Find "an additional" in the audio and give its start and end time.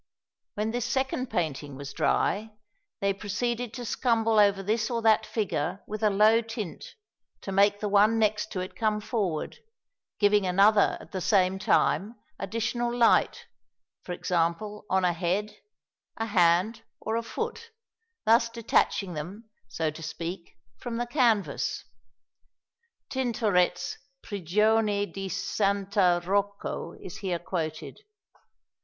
12.15-12.91